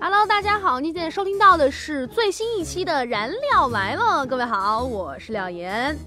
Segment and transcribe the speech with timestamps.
[0.00, 4.24] Hello，大家好，你现在收听到的是最新一期的《燃料来了》。
[4.26, 5.98] 各位好，我是廖岩。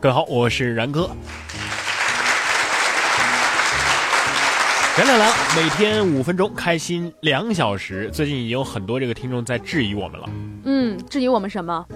[0.00, 1.08] 各位好，我是然哥。
[4.98, 8.10] 燃料来了，每天五分钟，开心两小时。
[8.12, 10.28] 最近已经有很多这个听众在质疑我们了。
[10.64, 11.86] 嗯，质疑我们什么？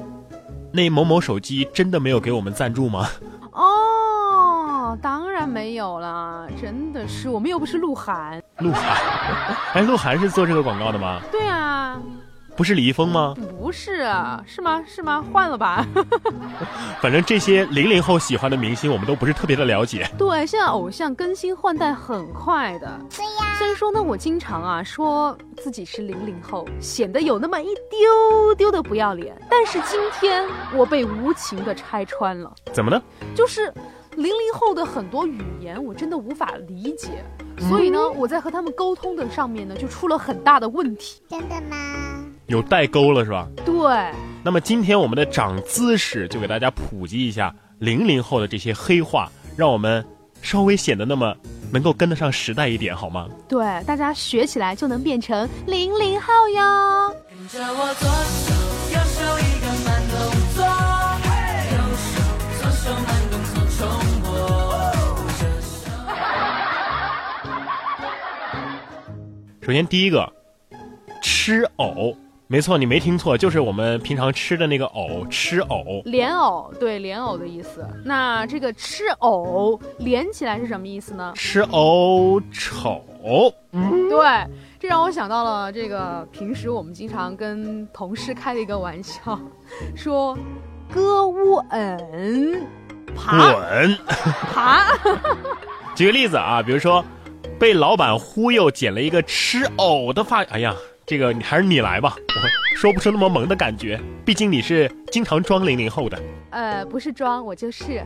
[0.73, 3.11] 那某某手机真的没有给我们赞助吗？
[5.81, 8.41] 有了，真的是，我们又不是鹿晗。
[8.59, 8.83] 鹿晗，
[9.73, 11.23] 哎，鹿晗是做这个广告的吗？
[11.33, 11.99] 对啊。
[12.55, 13.35] 不是李易峰吗？
[13.59, 14.85] 不是啊，是吗？
[14.87, 15.25] 是吗？
[15.33, 15.87] 换了吧。
[17.01, 20.07] 反正这些零零后喜欢的明星，我们都不是特别的了解。
[20.19, 23.01] 对，现在偶像更新换代很快的。
[23.17, 23.55] 对呀。
[23.57, 29.35] 虽然说呢，我经常啊说自己是零零后，显得有那么一丢丢的不要脸。
[29.49, 32.53] 但是今天我被无情的拆穿了。
[32.75, 33.01] 怎么呢？
[33.35, 33.73] 就是
[34.17, 37.25] 零零后的很多语言，我真的无法理解。
[37.69, 41.21] 所以呢，我在和他们沟通的上面呢，就出了很大的问题。
[41.29, 41.77] 真的吗？
[42.47, 43.47] 有代沟了是吧？
[43.65, 43.75] 对。
[44.43, 50.05] 那么今天我们的长姿势就给大家普及一下零零后的这些黑话，让我们
[50.43, 51.37] 稍微显得那么
[51.71, 53.29] 能够跟得上时代一点，好吗？
[53.49, 57.15] 对，大家学起来就能变成零零后哟。
[57.29, 58.55] 跟着我左手
[58.93, 60.00] 右手一个慢
[69.71, 70.29] 首先第一个，
[71.23, 72.13] 吃藕。
[72.49, 77.87] 没错，你没听错，就是我们平常吃的那个藕，吃藕，莲藕，对，莲藕的意思。
[78.05, 81.33] 那这个吃藕连起来是什么意思呢？
[81.37, 83.01] 吃藕丑。
[83.71, 84.27] 嗯对，
[84.81, 89.39] 这让我想到了这个平时我们经常跟同事开的一个玩笑，
[89.95, 90.37] 说
[90.93, 92.67] 歌乌恩
[93.15, 93.97] 爬滚
[94.53, 94.83] 爬。
[95.95, 97.05] 举个例子啊，比如说
[97.61, 100.75] 被老板忽悠剪了一个吃藕的发，哎呀。
[101.07, 106.17] 这个你还是你来吧，我说不出那么萌的感觉，毕竟你是经常装零零后的。
[106.51, 108.01] 呃，不是装，我就是。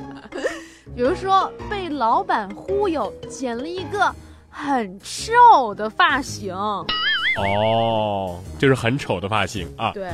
[0.96, 4.10] 比如说被老板忽悠剪了一个
[4.48, 6.54] 很吃藕的发型。
[6.54, 9.90] 哦，就是很丑的发型啊。
[9.92, 10.08] 对。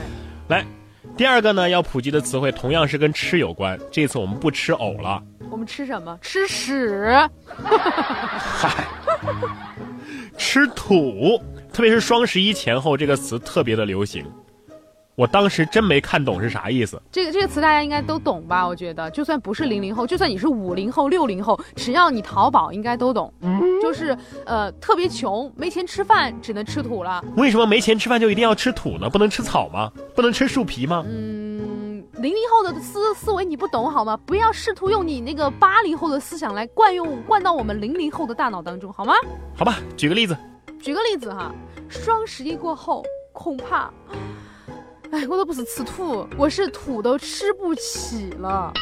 [0.49, 0.67] 来，
[1.17, 5.23] 第二个呢要普及的词汇同样是跟吃有关，这次我们不吃藕了。
[5.51, 6.19] 我们吃什么？
[6.23, 7.29] 吃屎。
[7.47, 8.87] 嗨。
[10.39, 11.41] 吃土。
[11.73, 14.25] 特别是双十一前后，这个词特别的流行。
[15.15, 17.01] 我当时真没看懂是啥意思。
[17.11, 18.67] 这个这个词大家应该都懂吧？
[18.67, 23.33] 我觉得，就算不是零零后，就算你是五零后、六零后，只要你淘宝，应该都懂。
[23.41, 27.23] 嗯就是呃，特别穷，没钱吃饭，只能吃土了。
[27.37, 29.11] 为什么没钱吃饭就一定要吃土呢？
[29.11, 29.93] 不能吃草吗？
[30.15, 31.05] 不能吃树皮吗？
[31.07, 34.17] 嗯，零零后的思思维你不懂好吗？
[34.25, 39.13] 不要试图用你那个八零后的思想来惯用惯到我们零零后的大脑当中，好吗？
[39.55, 40.35] 好吧，举个例子。
[40.81, 41.53] 举个例子哈，
[41.89, 43.93] 双十一过后，恐怕，
[45.13, 48.73] 哎，我都不是吃土，我是土都吃不起了。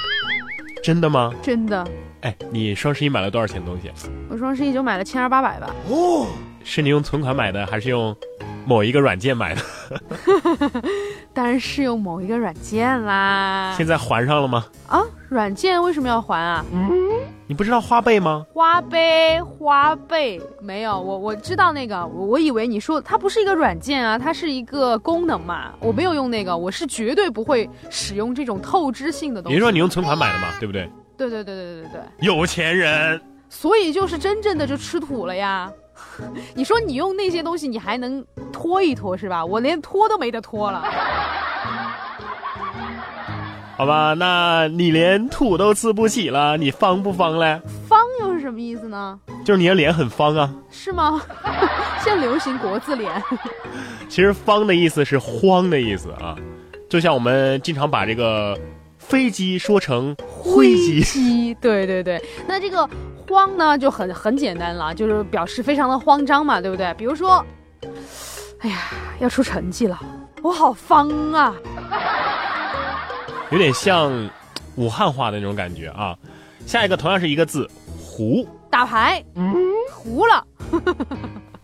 [0.83, 1.33] 真的吗？
[1.43, 1.85] 真的。
[2.21, 3.91] 哎，你双十一买了多少钱东西？
[4.31, 5.75] 我双十一就买了千儿八百吧。
[5.89, 6.27] 哦，
[6.63, 8.17] 是你用存款买的，还是用
[8.65, 9.63] 某一个软件买的？
[11.35, 13.75] 当然是用某一个软件啦。
[13.77, 14.65] 现在还上了吗？
[14.89, 16.65] 啊，软件为什么要还啊？
[17.51, 18.47] 你不知道花呗吗？
[18.55, 29.57] 花呗，花呗没有，我我知道那个，我我以为你说它不是一个软件啊，它是一个功能嘛，我没有用那个，我是绝对不会使用这种透支性的东西。
[29.57, 30.89] 你说你用存款买的嘛，对不对？
[31.17, 32.01] 对对对对对对对。
[32.21, 33.21] 有钱人。
[33.49, 35.69] 所以就是真正的就吃土了呀。
[36.55, 39.45] 你说你用那些东西，你还能拖一拖是吧？
[39.45, 40.85] 我连拖都没得拖了。
[43.81, 47.59] 好吧，那你连土都吃不起了，你方不方嘞？
[47.89, 49.19] 方又是什么意思呢？
[49.43, 50.53] 就是你的脸很方啊。
[50.71, 51.19] 是吗？
[52.05, 53.11] 现在流行国字脸。
[54.07, 56.37] 其实“方”的意思是“慌”的意思啊，
[56.91, 58.55] 就像我们经常把这个
[58.99, 61.55] 飞机说成灰机。
[61.59, 62.87] 对对对，那这个
[63.27, 66.93] “慌”呢就很很简单了，就是表示非常的慌张嘛，对不对？
[66.99, 67.43] 比如说，
[68.59, 68.77] 哎呀，
[69.21, 69.99] 要出成绩了，
[70.43, 71.55] 我好方啊。
[73.51, 74.31] 有点像
[74.77, 76.17] 武汉话的那种感觉啊！
[76.67, 77.69] 下一个同样是一个字
[77.99, 79.55] “胡”，打牌，嗯，
[79.93, 80.47] 胡了，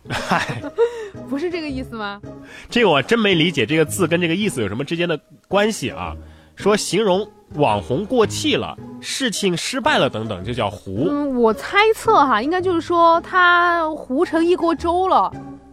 [0.09, 0.61] 嗨，
[1.31, 2.21] 不是这个意思吗？
[2.69, 5.19] 这个我真没理解，这个字跟这个意思有什么之间的
[5.49, 6.17] 关系啊？
[6.57, 11.07] 说形容网红过气了，事情失败了等等，就叫糊。
[11.09, 15.31] 嗯，我猜测哈，应该就是说他糊成一锅粥了，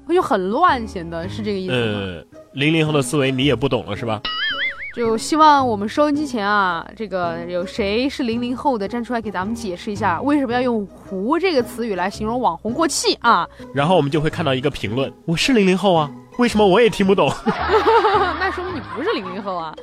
[0.10, 2.00] 就很乱，显得是这个意思吗？
[2.00, 4.22] 呃，零零后的思维你也不懂了是吧？
[4.94, 13.50] 就希望我们收音机前啊，这个有谁是零零后的，站出来给咱们解释一下，为什么要用“糊”这个词语来形容网红过气啊？
[13.74, 17.28] 然后我们就会看到一个评论：我是零零后啊，为什么我也听不懂？
[18.40, 19.74] 那说明你不是零零后啊。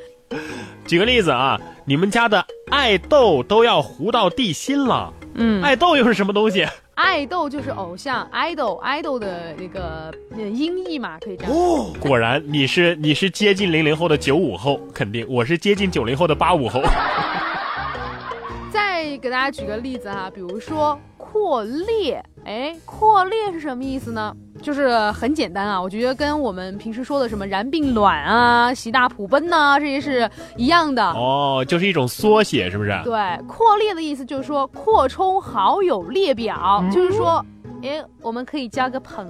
[0.86, 5.12] 举个例子啊，你们家的爱豆都要糊到地心了。
[5.42, 6.66] 嗯，爱豆又是什么东西？
[6.94, 11.52] 爱豆就是偶像，idol，idol 的那个音译嘛，可以这样。
[11.52, 16.82] 哦，果然你是你是接近零零后的九五后，肯定我是接近九零后的八五后。
[18.70, 24.34] 再给大家举个例子哈，比如说扩列，哎，扩列是什么意思呢？
[24.62, 31.02] 就是很简单啊，我觉得跟我们平时说的什么然并卵啊、习大普奔呐这些是一样的。
[31.12, 32.90] 哦，就是一种缩写，是不是？
[33.04, 37.44] 对，扩列的意思就是说扩充好友列表，就是说，
[37.82, 39.26] 哎，我们可以交个朋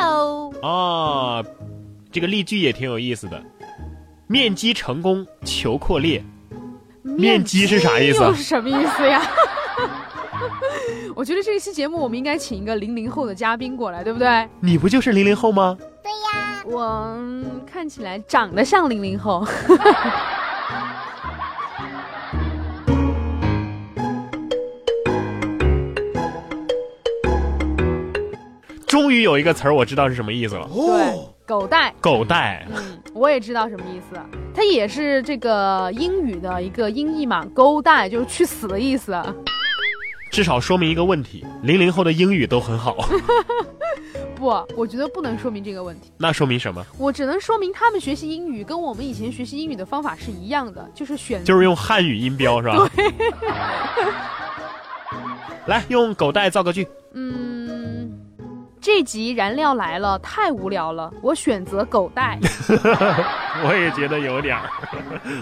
[0.00, 0.52] 友。
[0.62, 1.44] 哦，
[2.10, 3.40] 这个例句也挺有意思的，
[4.26, 6.22] 面基成功求扩列。
[7.02, 8.22] 面基是啥意思？
[8.22, 9.22] 又是什么意思呀？
[11.16, 14.48] 我觉得这一期节目我们应该请一个零零后的嘉宾过来，对不对？
[14.58, 15.78] 你不就是零零后吗？
[16.02, 17.16] 对呀，我
[17.64, 19.46] 看起来长得像零零后。
[28.88, 30.68] 终于有一个词儿我知道是什么意思了。
[30.72, 31.94] 对，狗带。
[32.00, 32.66] 狗带。
[32.74, 34.18] 嗯，我也知道什么意思，
[34.52, 39.16] 它也是这个英语的一个音译嘛，狗带就是去死的意思。
[40.34, 42.96] 至少说明一个问题：零零后的英语都很好。
[44.34, 46.10] 不，我觉得不能说明这个问题。
[46.18, 46.84] 那说明什么？
[46.98, 52.90] 我只能说明他们学习英语跟我们以前学习英语的方法是一样的，就是选，就是用汉语音标，是吧？
[52.96, 53.14] 对。
[55.66, 56.84] 来，用狗带造个句。
[57.12, 58.12] 嗯，
[58.80, 62.40] 这集燃料来了，太无聊了，我选择狗带。
[63.64, 64.68] 我也觉得有点儿，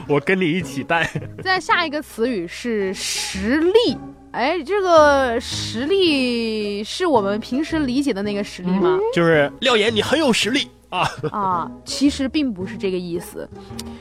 [0.06, 1.10] 我跟你一起带。
[1.42, 3.96] 再下一个词语是实力。
[4.32, 8.98] 哎，这个实力是我们平时理解的那个实力吗？
[9.14, 11.08] 就是廖岩，你很有实力啊！
[11.30, 13.48] 啊，其实并不是这个意思。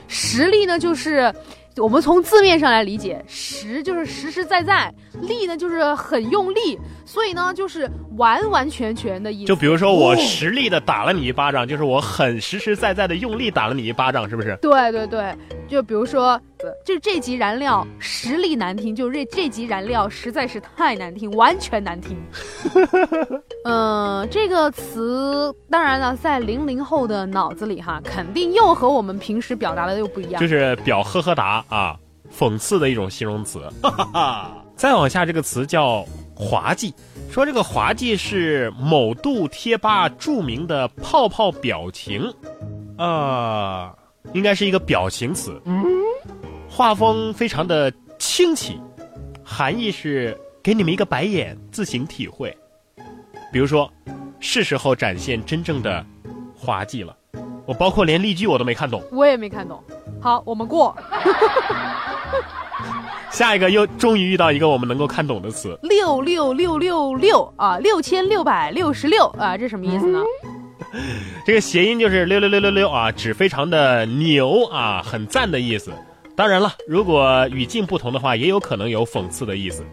[0.08, 1.34] 实力呢，就是
[1.76, 9.48] 我们从字面上来理解，实就是实实在在，力呢就是很用力，所以呢就是完完全全的意思。
[9.48, 14.58] 就比如说我实力的打了你一巴掌，就是我很实实在在的用力打了你一巴掌，是不是？
[14.62, 15.36] 对对对，
[15.72, 16.40] 就比如说。
[16.86, 22.16] 就这集燃料实力难听，就这这集燃料实在是太难听，完全难听。
[23.66, 30.40] 嗯，这个词当然了，在零零后的脑子里哈，肯定又和我们平时表达的又不一样。
[30.40, 31.98] 就是表呵呵哒啊，
[32.32, 33.60] 讽刺的一种形容词。
[34.76, 36.94] 再往下，这个词叫滑稽，
[37.32, 42.32] 说这个滑稽是某度贴吧著名的泡泡表情，
[42.98, 43.96] 啊，
[44.34, 45.62] 应该是一个表情词。
[46.70, 48.80] 画风非常的清奇，
[49.44, 52.58] 含义是给你们一个白眼，自行体会。
[53.52, 53.92] 比如说，
[54.40, 56.06] 是时候展现真正的
[56.56, 57.16] 滑稽了。
[57.66, 59.84] 我包括连例句我都没看懂，我也没看懂。
[60.22, 60.96] 好，我们过。
[63.30, 70.22] 下一个又终于遇到一个我们能够看懂的词，六六六六六啊，六千六百六十六啊，这什么意思呢？
[71.46, 75.92] 这个谐音就是六六六六六啊，指非常的牛啊，很赞的意思。
[76.36, 79.86] 当然了，如果语境不同的话，也有可能有讽刺的意思。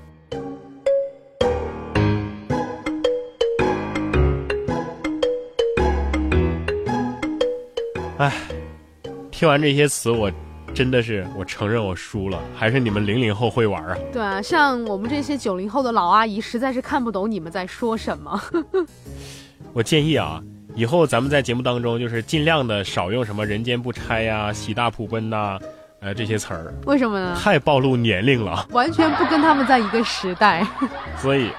[8.19, 8.33] 哎，
[9.31, 10.29] 听完这些词，我
[10.75, 13.97] 真的是，我承认我输了，还是你们零零后会玩啊？
[14.13, 18.43] 对啊，像我们这些九零后的老阿姨，实在是看不懂你们在说什么。
[19.73, 20.43] 我建议啊，
[20.75, 25.59] 以后咱们在节目当中，就是尽量的少用什么“人间不拆”呀、“喜大普奔”呐。
[26.01, 27.37] 呃，这些词儿为什么呢？
[27.43, 30.65] 太暴露年龄了，完全不跟他们在一个时代。
[31.19, 31.51] 所以，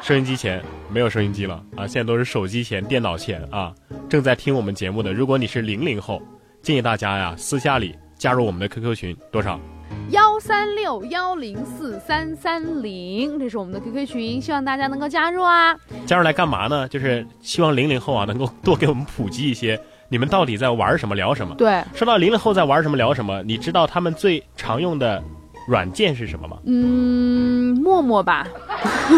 [0.00, 3.70] 收音机前没有收音机了啊，现在都是手机前、电脑前啊，
[4.08, 5.12] 正在听我们节目的。
[5.12, 6.22] 如果你是零零后，
[6.62, 9.60] 建议大家呀，私下里加入我们的 QQ 群，多少？
[10.08, 15.72] 幺三六幺零四三三零，这是我们的 QQ 群，希望大家能够加入啊。
[16.04, 16.88] 加入来干嘛呢？
[16.88, 19.80] 就是希望零零后啊，能够多给我们普及一些。
[20.08, 21.14] 你们到底在玩什么？
[21.14, 21.54] 聊什么？
[21.54, 22.96] 对，说到零零后在玩什么？
[22.96, 23.40] 聊什么？
[23.44, 25.22] 你知道他们最常用的
[25.68, 26.56] 软件是什么吗？
[26.66, 28.44] 嗯，陌陌吧。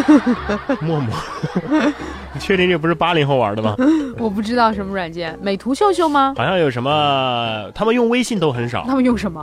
[0.83, 1.09] 陌陌，
[2.35, 3.75] 你确定这不是八零后玩的吗？
[4.21, 6.35] 我不知道什么软件，美图秀秀吗？
[6.37, 8.85] 好像有什么，他们用微信都很少。
[8.87, 9.43] 他们用什么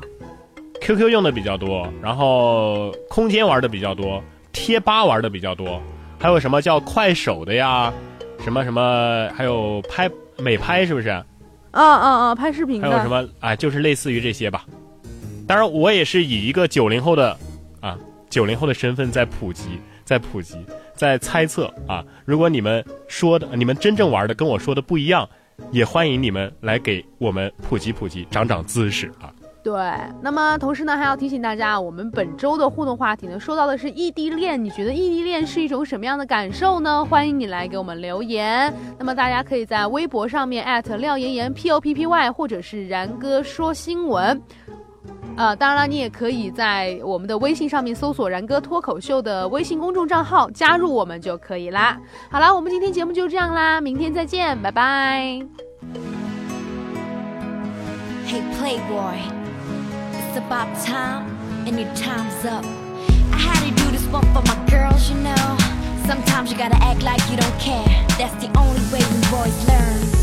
[0.81, 4.21] ？QQ 用的比较多，然后空间玩的比较多，
[4.51, 5.81] 贴吧玩的比较多，
[6.19, 7.93] 还有什么叫快手的呀？
[8.43, 9.29] 什么什么？
[9.35, 10.09] 还有拍
[10.39, 11.09] 美拍是不是？
[11.09, 11.25] 啊
[11.71, 12.35] 啊啊！
[12.35, 13.25] 拍视频还有什么？
[13.39, 14.65] 哎，就是类似于这些吧。
[15.47, 17.37] 当然，我也是以一个九零后的
[17.79, 17.97] 啊
[18.29, 20.57] 九零后的身份在普及，在普及，
[20.95, 22.03] 在猜测啊。
[22.25, 25.29] 如果你们说的，你们真正玩的跟我说的不一样，
[25.71, 29.31] 也欢迎你们来给我们普及普及，长长姿势啊。
[29.63, 29.73] 对，
[30.23, 37.05] 那么同时呢，还要提醒大家，我们本周的互动话题呢，说到的是异地恋，你觉得异地恋是一种什么样的感受呢？
[37.05, 38.73] 欢迎你来给我们留言。
[38.97, 40.65] 那么大家可以在微博上面
[40.97, 44.41] 廖妍妍 P O P P Y，或者是然哥说新闻。
[45.37, 51.99] 呃，当然了，你也可以在我们的微信上面搜索“然哥脱口秀”的微信公众账号，加入我们就可以啦。
[52.29, 55.39] 好啦，我们今天节目就这样啦，明天再见，拜拜。
[58.27, 59.40] Hey Playboy。
[60.33, 62.63] It's about time, and your time's up.
[63.33, 65.57] I had to do this one for my girls, you know.
[66.07, 68.07] Sometimes you gotta act like you don't care.
[68.17, 70.20] That's the only way we boys learn.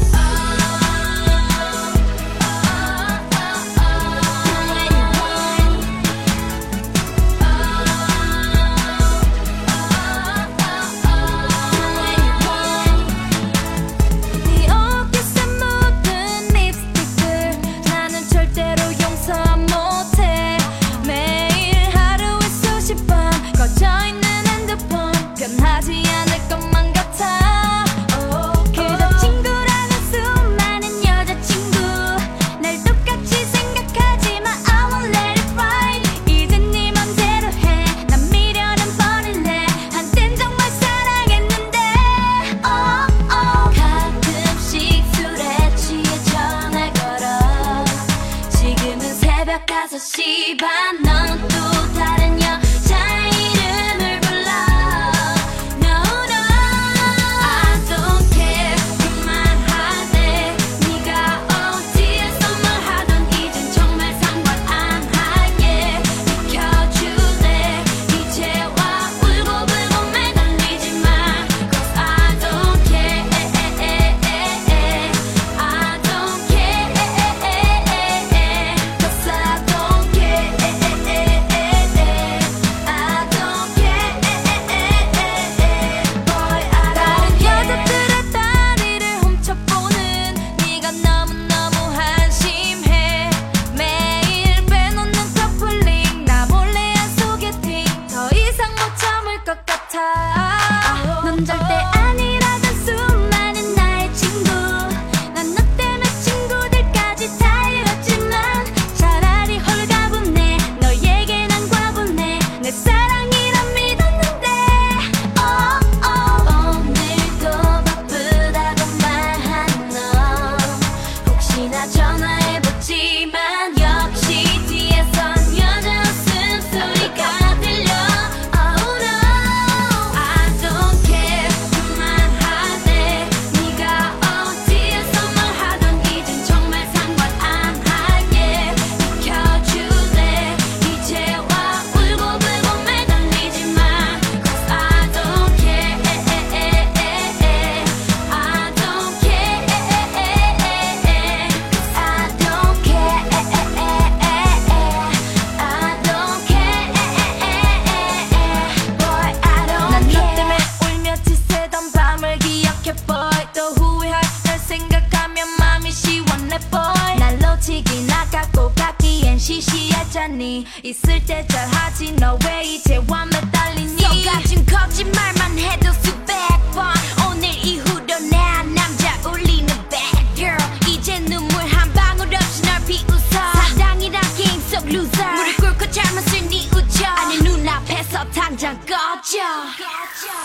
[170.83, 173.97] 있을 때 잘하지 너 왜 이제 와 매달리니?
[174.03, 176.35] 속가진 거짓말만 해도 수백
[176.75, 176.93] 번.
[177.31, 178.37] 오늘 이후로 내
[178.75, 180.59] 남자 울리는 bad girl.
[180.89, 183.53] 이제 눈물 한 방울 없이 널 비웃어.
[183.77, 185.33] 사랑이란 게임 속 loser.
[185.33, 187.05] 무릎 꿇고 잘못을 뉘우쳐.
[187.07, 189.39] 아니 눈앞에서 당장 꺼져.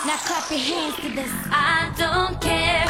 [0.06, 1.32] Now clap your hands to this.
[1.50, 2.86] I don't care